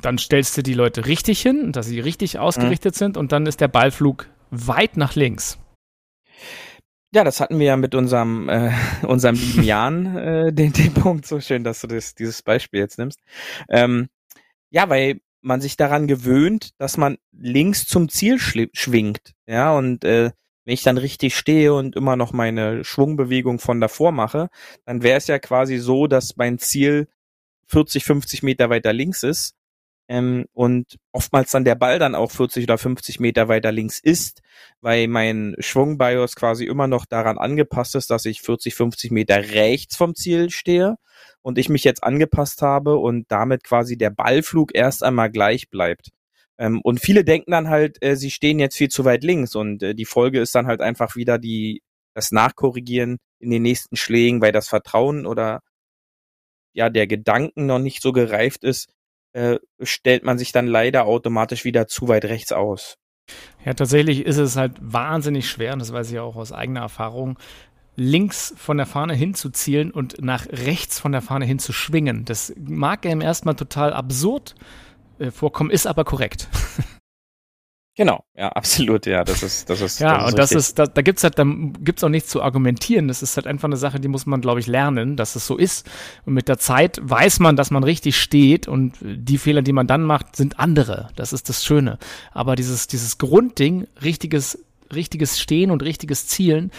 dann 0.02 0.18
stellst 0.18 0.56
du 0.56 0.62
die 0.62 0.74
Leute 0.74 1.06
richtig 1.06 1.40
hin, 1.40 1.72
dass 1.72 1.86
sie 1.86 2.00
richtig 2.00 2.38
ausgerichtet 2.38 2.94
mhm. 2.94 2.98
sind 2.98 3.16
und 3.16 3.32
dann 3.32 3.46
ist 3.46 3.60
der 3.60 3.68
Ballflug 3.68 4.28
weit 4.50 4.96
nach 4.96 5.14
links. 5.14 5.58
Ja, 7.12 7.24
das 7.24 7.40
hatten 7.40 7.58
wir 7.58 7.66
ja 7.66 7.76
mit 7.76 7.94
unserem, 7.94 8.48
äh, 8.48 8.70
unserem 9.06 9.34
lieben 9.34 9.64
Jan, 9.64 10.16
äh, 10.16 10.52
den, 10.52 10.72
den 10.72 10.94
Punkt. 10.94 11.26
So 11.26 11.40
schön, 11.40 11.64
dass 11.64 11.80
du 11.80 11.88
das, 11.88 12.14
dieses 12.14 12.42
Beispiel 12.42 12.80
jetzt 12.80 12.98
nimmst. 12.98 13.20
Ähm, 13.68 14.08
ja, 14.70 14.88
weil 14.88 15.20
man 15.40 15.60
sich 15.60 15.76
daran 15.76 16.06
gewöhnt, 16.06 16.70
dass 16.78 16.96
man 16.96 17.18
links 17.32 17.86
zum 17.86 18.08
Ziel 18.08 18.38
schwingt. 18.38 19.34
Ja, 19.46 19.76
und 19.76 20.04
äh, 20.04 20.30
wenn 20.64 20.74
ich 20.74 20.82
dann 20.82 20.98
richtig 20.98 21.36
stehe 21.36 21.74
und 21.74 21.96
immer 21.96 22.14
noch 22.16 22.32
meine 22.32 22.84
Schwungbewegung 22.84 23.58
von 23.58 23.80
davor 23.80 24.12
mache, 24.12 24.50
dann 24.84 25.02
wäre 25.02 25.18
es 25.18 25.26
ja 25.26 25.38
quasi 25.38 25.78
so, 25.78 26.06
dass 26.06 26.36
mein 26.36 26.58
Ziel 26.58 27.08
40, 27.66 28.04
50 28.04 28.42
Meter 28.42 28.70
weiter 28.70 28.92
links 28.92 29.22
ist. 29.22 29.54
Ähm, 30.10 30.46
und 30.52 30.98
oftmals 31.12 31.52
dann 31.52 31.64
der 31.64 31.76
Ball 31.76 32.00
dann 32.00 32.16
auch 32.16 32.32
40 32.32 32.64
oder 32.64 32.78
50 32.78 33.20
Meter 33.20 33.46
weiter 33.46 33.70
links 33.70 34.00
ist, 34.00 34.42
weil 34.80 35.06
mein 35.06 35.54
Schwungbios 35.60 36.34
quasi 36.34 36.64
immer 36.64 36.88
noch 36.88 37.06
daran 37.06 37.38
angepasst 37.38 37.94
ist, 37.94 38.10
dass 38.10 38.24
ich 38.24 38.40
40, 38.42 38.74
50 38.74 39.12
Meter 39.12 39.36
rechts 39.36 39.96
vom 39.96 40.16
Ziel 40.16 40.50
stehe 40.50 40.96
und 41.42 41.58
ich 41.58 41.68
mich 41.68 41.84
jetzt 41.84 42.02
angepasst 42.02 42.60
habe 42.60 42.96
und 42.96 43.30
damit 43.30 43.62
quasi 43.62 43.96
der 43.96 44.10
Ballflug 44.10 44.74
erst 44.74 45.04
einmal 45.04 45.30
gleich 45.30 45.70
bleibt. 45.70 46.10
Ähm, 46.58 46.80
und 46.82 47.00
viele 47.00 47.22
denken 47.24 47.52
dann 47.52 47.68
halt, 47.68 48.02
äh, 48.02 48.16
sie 48.16 48.32
stehen 48.32 48.58
jetzt 48.58 48.76
viel 48.76 48.88
zu 48.88 49.04
weit 49.04 49.22
links 49.22 49.54
und 49.54 49.80
äh, 49.84 49.94
die 49.94 50.06
Folge 50.06 50.40
ist 50.40 50.56
dann 50.56 50.66
halt 50.66 50.80
einfach 50.80 51.14
wieder 51.14 51.38
die 51.38 51.82
das 52.14 52.32
Nachkorrigieren 52.32 53.18
in 53.38 53.50
den 53.50 53.62
nächsten 53.62 53.94
Schlägen, 53.94 54.40
weil 54.42 54.50
das 54.50 54.68
Vertrauen 54.68 55.24
oder 55.24 55.60
ja 56.72 56.90
der 56.90 57.06
Gedanken 57.06 57.66
noch 57.66 57.78
nicht 57.78 58.02
so 58.02 58.10
gereift 58.10 58.64
ist, 58.64 58.88
äh, 59.32 59.58
stellt 59.80 60.24
man 60.24 60.38
sich 60.38 60.52
dann 60.52 60.66
leider 60.66 61.04
automatisch 61.04 61.64
wieder 61.64 61.86
zu 61.86 62.08
weit 62.08 62.24
rechts 62.24 62.52
aus. 62.52 62.96
Ja, 63.64 63.74
tatsächlich 63.74 64.26
ist 64.26 64.38
es 64.38 64.56
halt 64.56 64.74
wahnsinnig 64.80 65.48
schwer, 65.48 65.72
und 65.72 65.78
das 65.78 65.92
weiß 65.92 66.10
ich 66.10 66.18
auch 66.18 66.36
aus 66.36 66.52
eigener 66.52 66.80
Erfahrung, 66.80 67.38
links 67.96 68.54
von 68.56 68.76
der 68.76 68.86
Fahne 68.86 69.14
hinzuzielen 69.14 69.90
und 69.90 70.22
nach 70.22 70.46
rechts 70.46 70.98
von 70.98 71.12
der 71.12 71.22
Fahne 71.22 71.44
hin 71.44 71.58
zu 71.58 71.72
schwingen. 71.72 72.24
Das 72.24 72.52
mag 72.58 73.04
einem 73.06 73.20
erstmal 73.20 73.56
total 73.56 73.92
absurd 73.92 74.54
äh, 75.18 75.30
vorkommen, 75.30 75.70
ist 75.70 75.86
aber 75.86 76.04
korrekt. 76.04 76.48
Genau, 77.96 78.24
ja, 78.36 78.48
absolut, 78.54 79.06
ja, 79.06 79.24
das 79.24 79.42
ist, 79.42 79.68
das 79.68 79.80
ist. 79.80 80.00
Ja, 80.00 80.18
das 80.18 80.24
ist 80.24 80.30
und 80.30 80.38
das 80.38 80.52
ist, 80.52 80.78
da, 80.78 80.86
da 80.86 81.02
gibt's 81.02 81.24
halt, 81.24 81.38
da 81.38 81.44
gibt's 81.44 82.04
auch 82.04 82.08
nichts 82.08 82.30
zu 82.30 82.42
argumentieren. 82.42 83.08
Das 83.08 83.22
ist 83.22 83.36
halt 83.36 83.46
einfach 83.46 83.68
eine 83.68 83.76
Sache, 83.76 84.00
die 84.00 84.08
muss 84.08 84.26
man, 84.26 84.40
glaube 84.40 84.60
ich, 84.60 84.66
lernen, 84.66 85.16
dass 85.16 85.36
es 85.36 85.46
so 85.46 85.56
ist. 85.56 85.88
Und 86.24 86.34
mit 86.34 86.48
der 86.48 86.58
Zeit 86.58 87.00
weiß 87.02 87.40
man, 87.40 87.56
dass 87.56 87.70
man 87.70 87.84
richtig 87.84 88.20
steht 88.20 88.68
und 88.68 88.94
die 89.02 89.38
Fehler, 89.38 89.62
die 89.62 89.72
man 89.72 89.86
dann 89.86 90.02
macht, 90.02 90.36
sind 90.36 90.58
andere. 90.58 91.08
Das 91.16 91.32
ist 91.32 91.48
das 91.48 91.64
Schöne. 91.64 91.98
Aber 92.32 92.56
dieses, 92.56 92.86
dieses 92.86 93.18
Grundding, 93.18 93.86
richtiges, 94.02 94.64
richtiges 94.94 95.40
Stehen 95.40 95.70
und 95.70 95.82
richtiges 95.82 96.26
Zielen, 96.26 96.70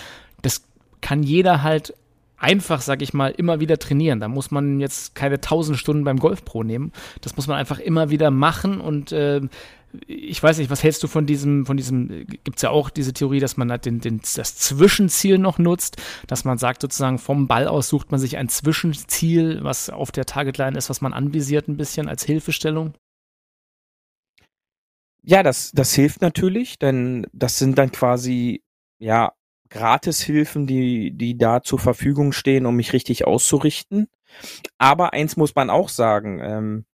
das 0.42 0.64
kann 1.02 1.24
jeder 1.24 1.62
halt 1.62 1.94
einfach, 2.38 2.82
sag 2.82 3.02
ich 3.02 3.14
mal, 3.14 3.32
immer 3.32 3.60
wieder 3.60 3.78
trainieren. 3.78 4.20
Da 4.20 4.28
muss 4.28 4.50
man 4.50 4.80
jetzt 4.80 5.14
keine 5.14 5.40
tausend 5.40 5.78
Stunden 5.78 6.04
beim 6.04 6.18
Golf 6.18 6.44
Pro 6.44 6.64
nehmen. 6.64 6.92
Das 7.22 7.36
muss 7.36 7.48
man 7.48 7.58
einfach 7.58 7.80
immer 7.80 8.10
wieder 8.10 8.32
machen 8.32 8.82
und 8.82 9.12
äh, 9.12 9.42
ich 10.08 10.42
weiß 10.42 10.58
nicht, 10.58 10.70
was 10.70 10.84
hältst 10.84 11.04
du 11.04 11.08
von 11.08 11.26
diesem, 11.26 11.66
von 11.66 11.78
diesem, 11.78 12.26
gibt 12.28 12.58
es 12.58 12.62
ja 12.62 12.70
auch 12.70 12.90
diese 12.90 13.14
Theorie, 13.14 13.40
dass 13.40 13.58
man 13.58 13.72
halt 13.72 13.86
den, 13.86 14.00
den, 14.00 14.22
das 14.36 14.56
Zwischenziel 14.56 15.38
noch 15.38 15.58
nutzt, 15.58 15.98
dass 16.28 16.46
man 16.46 16.58
sagt 16.58 16.82
sozusagen 16.82 17.20
vom 17.20 17.48
Ball 17.48 17.68
aus 17.68 17.90
sucht 17.90 18.12
man 18.12 18.20
sich 18.20 18.38
ein 18.38 18.50
Zwischenziel, 18.50 19.64
was 19.64 19.90
auf 19.90 20.12
der 20.12 20.26
Targetline 20.26 20.78
ist, 20.78 20.90
was 20.90 21.02
man 21.02 21.14
anvisiert 21.14 21.68
ein 21.68 21.78
bisschen 21.78 22.08
als 22.08 22.24
Hilfestellung? 22.24 22.94
Ja, 25.24 25.44
das, 25.44 25.72
das 25.72 25.94
hilft 25.94 26.22
natürlich, 26.22 26.80
denn 26.80 27.28
das 27.32 27.58
sind 27.60 27.78
dann 27.78 27.92
quasi, 27.92 28.64
ja, 29.00 29.34
Gratishilfen, 29.70 30.68
die, 30.68 31.12
die 31.12 31.38
da 31.38 31.64
zur 31.64 31.80
Verfügung 31.80 32.34
stehen, 32.34 32.66
um 32.66 32.76
mich 32.76 32.92
richtig 32.92 33.26
auszurichten. 33.26 34.08
Aber 34.78 35.14
eins 35.14 35.38
muss 35.38 35.56
man 35.56 35.70
auch 35.70 35.88
sagen, 35.88 36.40
ähm, 36.42 36.86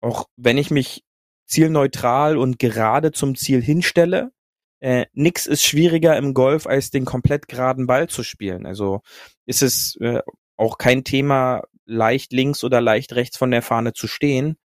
auch 0.00 0.26
wenn 0.36 0.58
ich 0.58 0.70
mich 0.70 1.03
zielneutral 1.46 2.36
und 2.36 2.58
gerade 2.58 3.12
zum 3.12 3.36
Ziel 3.36 3.62
hinstelle. 3.62 4.32
Äh, 4.80 5.06
nix 5.12 5.46
ist 5.46 5.64
schwieriger 5.64 6.16
im 6.16 6.34
Golf, 6.34 6.66
als 6.66 6.90
den 6.90 7.04
komplett 7.04 7.48
geraden 7.48 7.86
Ball 7.86 8.08
zu 8.08 8.22
spielen. 8.22 8.66
Also 8.66 9.00
ist 9.46 9.62
es 9.62 9.96
äh, 10.00 10.20
auch 10.56 10.78
kein 10.78 11.04
Thema, 11.04 11.62
leicht 11.86 12.32
links 12.32 12.64
oder 12.64 12.80
leicht 12.80 13.14
rechts 13.14 13.36
von 13.36 13.50
der 13.50 13.62
Fahne 13.62 13.92
zu 13.92 14.06
stehen. 14.06 14.56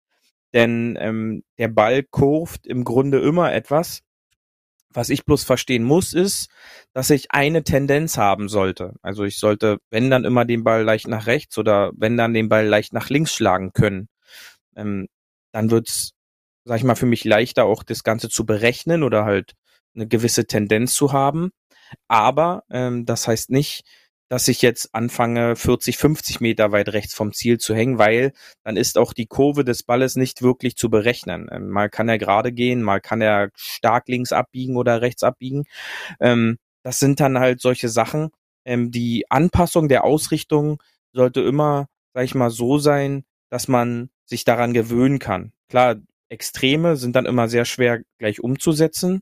Denn 0.54 0.98
ähm, 1.00 1.44
der 1.58 1.68
Ball 1.68 2.04
kurvt 2.04 2.66
im 2.66 2.84
Grunde 2.84 3.20
immer 3.20 3.54
etwas. 3.54 4.02
Was 4.92 5.10
ich 5.10 5.24
bloß 5.24 5.44
verstehen 5.44 5.84
muss, 5.84 6.14
ist, 6.14 6.50
dass 6.94 7.12
ich 7.12 7.32
eine 7.32 7.64
Tendenz 7.64 8.18
haben 8.18 8.50
sollte. 8.50 8.96
Also 9.04 9.24
ich 9.24 9.38
sollte, 9.38 9.78
wenn 9.92 10.10
dann 10.10 10.26
immer 10.26 10.46
den 10.46 10.64
Ball 10.64 10.84
leicht 10.84 11.08
nach 11.08 11.28
rechts 11.28 11.58
oder 11.60 11.92
wenn 11.96 12.18
dann 12.18 12.34
den 12.34 12.50
Ball 12.50 12.66
leicht 12.66 12.94
nach 12.94 13.10
links 13.10 13.34
schlagen 13.34 13.72
können. 13.74 14.10
Ähm, 14.76 15.08
dann 15.52 15.70
wird's 15.70 16.14
sag 16.70 16.78
ich 16.78 16.84
mal, 16.84 16.96
für 16.96 17.08
mich 17.08 17.24
leichter, 17.26 17.66
auch 17.66 17.82
das 17.82 18.04
Ganze 18.04 18.30
zu 18.30 18.46
berechnen 18.46 19.02
oder 19.02 19.26
halt 19.26 19.56
eine 19.96 20.08
gewisse 20.08 20.46
Tendenz 20.46 20.94
zu 20.94 21.14
haben. 21.14 21.50
Aber 22.08 22.64
ähm, 22.70 23.08
das 23.08 23.28
heißt 23.28 23.50
nicht, 23.50 23.86
dass 24.30 24.48
ich 24.48 24.62
jetzt 24.62 24.94
anfange, 24.94 25.56
40, 25.56 25.98
50 25.98 26.42
Meter 26.42 26.72
weit 26.72 26.90
rechts 26.90 27.16
vom 27.16 27.34
Ziel 27.34 27.58
zu 27.58 27.74
hängen, 27.74 27.98
weil 27.98 28.34
dann 28.64 28.78
ist 28.78 29.00
auch 29.00 29.14
die 29.14 29.26
Kurve 29.26 29.66
des 29.66 29.82
Balles 29.82 30.16
nicht 30.16 30.44
wirklich 30.44 30.76
zu 30.78 30.92
berechnen. 30.92 31.50
Ähm, 31.52 31.70
mal 31.70 31.90
kann 31.90 32.08
er 32.08 32.20
gerade 32.20 32.54
gehen, 32.54 32.84
mal 32.84 33.02
kann 33.02 33.22
er 33.22 33.50
stark 33.56 34.08
links 34.08 34.32
abbiegen 34.32 34.78
oder 34.78 35.02
rechts 35.02 35.24
abbiegen. 35.24 35.64
Ähm, 36.20 36.60
das 36.84 37.00
sind 37.00 37.20
dann 37.20 37.40
halt 37.40 37.62
solche 37.62 37.90
Sachen. 37.90 38.30
Ähm, 38.64 38.92
die 38.92 39.26
Anpassung 39.32 39.90
der 39.90 40.04
Ausrichtung 40.04 40.84
sollte 41.14 41.42
immer, 41.42 41.88
sag 42.14 42.26
ich 42.26 42.36
mal, 42.36 42.52
so 42.52 42.78
sein, 42.78 43.24
dass 43.50 43.68
man 43.68 44.12
sich 44.26 44.44
daran 44.44 44.74
gewöhnen 44.74 45.18
kann. 45.18 45.52
Klar, 45.70 45.96
Extreme 46.30 46.96
sind 46.96 47.16
dann 47.16 47.26
immer 47.26 47.48
sehr 47.48 47.66
schwer 47.66 48.02
gleich 48.18 48.42
umzusetzen. 48.42 49.22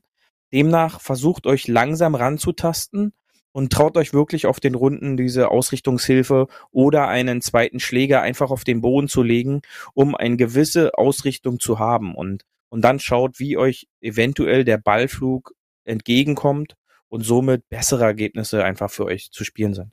Demnach 0.52 1.00
versucht 1.00 1.46
euch 1.46 1.68
langsam 1.68 2.14
ranzutasten 2.14 3.12
und 3.52 3.72
traut 3.72 3.96
euch 3.96 4.12
wirklich 4.12 4.46
auf 4.46 4.60
den 4.60 4.74
Runden 4.74 5.16
diese 5.16 5.50
Ausrichtungshilfe 5.50 6.46
oder 6.70 7.08
einen 7.08 7.40
zweiten 7.40 7.80
Schläger 7.80 8.22
einfach 8.22 8.50
auf 8.50 8.64
den 8.64 8.80
Boden 8.80 9.08
zu 9.08 9.22
legen, 9.22 9.62
um 9.94 10.14
eine 10.14 10.36
gewisse 10.36 10.96
Ausrichtung 10.96 11.58
zu 11.58 11.78
haben 11.78 12.14
und, 12.14 12.44
und 12.68 12.82
dann 12.82 13.00
schaut, 13.00 13.38
wie 13.38 13.56
euch 13.56 13.88
eventuell 14.00 14.64
der 14.64 14.78
Ballflug 14.78 15.54
entgegenkommt 15.84 16.76
und 17.08 17.22
somit 17.22 17.68
bessere 17.68 18.04
Ergebnisse 18.04 18.64
einfach 18.64 18.90
für 18.90 19.06
euch 19.06 19.30
zu 19.32 19.44
spielen 19.44 19.74
sind. 19.74 19.92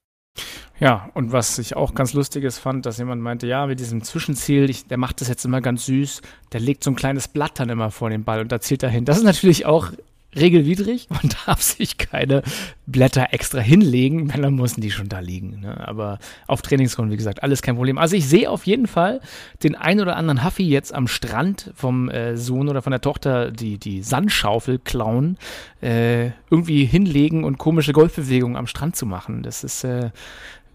Ja, 0.80 1.10
und 1.14 1.32
was 1.32 1.58
ich 1.58 1.76
auch 1.76 1.94
ganz 1.96 2.14
lustiges 2.14 2.60
fand, 2.60 2.86
dass 2.86 2.98
jemand 2.98 3.22
meinte, 3.22 3.48
ja, 3.48 3.66
mit 3.66 3.80
diesem 3.80 4.04
Zwischenziel, 4.04 4.70
ich, 4.70 4.88
der 4.88 4.98
macht 4.98 5.22
das 5.22 5.30
jetzt 5.30 5.46
immer 5.46 5.62
ganz 5.62 5.86
süß, 5.86 6.22
der 6.52 6.60
legt 6.60 6.84
so 6.84 6.92
ein 6.92 6.96
kleines 6.96 7.30
Blatt 7.30 7.60
dann 7.60 7.70
immer 7.70 7.92
vor 7.92 8.10
den 8.10 8.26
Ball 8.26 8.42
und 8.42 8.52
da 8.52 8.60
zielt 8.60 8.84
er 8.84 8.90
hin. 8.90 9.06
Das 9.06 9.18
ist 9.18 9.24
natürlich 9.24 9.66
auch 9.66 9.92
regelwidrig. 10.36 11.08
Man 11.10 11.32
darf 11.46 11.62
sich 11.62 11.98
keine 11.98 12.44
Blätter 12.86 13.28
extra 13.32 13.60
hinlegen, 13.60 14.34
wenn 14.34 14.42
dann 14.42 14.56
müssen 14.56 14.82
die 14.82 14.92
schon 14.92 15.10
da 15.10 15.20
liegen. 15.20 15.62
Ne? 15.62 15.88
Aber 15.88 16.20
auf 16.48 16.62
Trainingsrunden, 16.62 17.12
wie 17.12 17.18
gesagt, 17.18 17.44
alles 17.44 17.62
kein 17.62 17.76
Problem. 17.76 17.98
Also 17.98 18.16
ich 18.16 18.28
sehe 18.28 18.50
auf 18.50 18.66
jeden 18.66 18.88
Fall 18.88 19.22
den 19.64 19.76
ein 19.76 20.00
oder 20.00 20.16
anderen 20.18 20.44
Huffy 20.44 20.68
jetzt 20.68 20.94
am 20.94 21.08
Strand 21.08 21.72
vom 21.76 22.10
äh, 22.10 22.36
Sohn 22.38 22.70
oder 22.70 22.82
von 22.82 22.92
der 22.92 23.02
Tochter 23.02 23.52
die, 23.52 23.78
die 23.78 24.04
Sandschaufel 24.04 24.80
klauen, 24.80 25.38
äh, 25.82 26.32
irgendwie 26.50 26.86
hinlegen 26.86 27.44
und 27.44 27.58
komische 27.58 27.94
Golfbewegungen 27.94 28.58
am 28.58 28.68
Strand 28.68 28.96
zu 28.96 29.06
machen. 29.06 29.42
Das 29.42 29.64
ist 29.64 29.84
äh, 29.84 30.12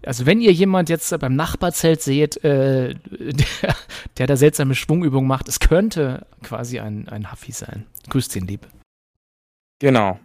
also 0.05 0.25
wenn 0.25 0.41
ihr 0.41 0.51
jemand 0.51 0.89
jetzt 0.89 1.17
beim 1.19 1.35
Nachbarzelt 1.35 2.01
seht, 2.01 2.43
äh, 2.43 2.95
der, 3.09 3.75
der 4.17 4.27
da 4.27 4.37
seltsame 4.37 4.75
Schwungübungen 4.75 5.27
macht, 5.27 5.47
es 5.47 5.59
könnte 5.59 6.25
quasi 6.43 6.79
ein, 6.79 7.07
ein 7.09 7.31
Huffy 7.31 7.51
sein. 7.51 7.85
Grüßt 8.09 8.35
ihn 8.35 8.47
lieb. 8.47 8.67
Genau. 9.79 10.19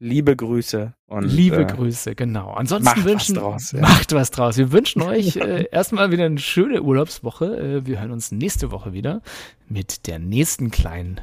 Liebe 0.00 0.36
Grüße. 0.36 0.94
Und, 1.06 1.24
Liebe 1.24 1.62
äh, 1.62 1.64
Grüße, 1.64 2.14
genau. 2.14 2.52
Ansonsten 2.52 2.84
macht 2.84 3.04
wünschen, 3.04 3.36
was 3.36 3.42
draus, 3.42 3.72
ja. 3.72 3.80
macht 3.80 4.12
was 4.12 4.30
draus. 4.30 4.56
Wir 4.56 4.70
wünschen 4.70 5.02
euch 5.02 5.36
äh, 5.36 5.66
erstmal 5.72 6.12
wieder 6.12 6.24
eine 6.24 6.38
schöne 6.38 6.82
Urlaubswoche. 6.82 7.58
Äh, 7.58 7.86
wir 7.86 8.00
hören 8.00 8.12
uns 8.12 8.30
nächste 8.30 8.70
Woche 8.70 8.92
wieder 8.92 9.22
mit 9.68 10.06
der 10.06 10.20
nächsten 10.20 10.70
kleinen 10.70 11.20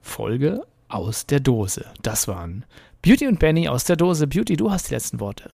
Folge 0.00 0.66
aus 0.88 1.26
der 1.26 1.40
Dose. 1.40 1.86
Das 2.02 2.26
waren 2.26 2.64
Beauty 3.02 3.28
und 3.28 3.38
Benny 3.38 3.68
aus 3.68 3.84
der 3.84 3.96
Dose. 3.96 4.26
Beauty, 4.26 4.56
du 4.56 4.72
hast 4.72 4.90
die 4.90 4.94
letzten 4.94 5.20
Worte. 5.20 5.50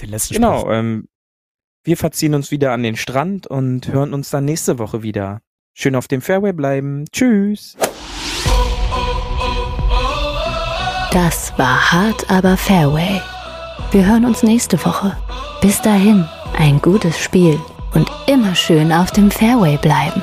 Den 0.00 0.10
letzten 0.10 0.34
Genau. 0.34 0.70
Ähm, 0.70 1.08
wir 1.84 1.96
verziehen 1.96 2.34
uns 2.34 2.50
wieder 2.50 2.72
an 2.72 2.82
den 2.82 2.96
Strand 2.96 3.46
und 3.46 3.88
hören 3.88 4.12
uns 4.12 4.30
dann 4.30 4.44
nächste 4.44 4.78
Woche 4.78 5.02
wieder. 5.02 5.40
Schön 5.74 5.94
auf 5.94 6.08
dem 6.08 6.20
Fairway 6.20 6.52
bleiben. 6.52 7.04
Tschüss. 7.12 7.76
Das 11.12 11.56
war 11.56 11.92
hart, 11.92 12.30
aber 12.30 12.56
Fairway. 12.56 13.20
Wir 13.92 14.06
hören 14.06 14.26
uns 14.26 14.42
nächste 14.42 14.84
Woche. 14.84 15.16
Bis 15.62 15.80
dahin, 15.80 16.28
ein 16.58 16.80
gutes 16.82 17.18
Spiel 17.18 17.58
und 17.94 18.10
immer 18.26 18.54
schön 18.54 18.92
auf 18.92 19.10
dem 19.12 19.30
Fairway 19.30 19.78
bleiben. 19.78 20.22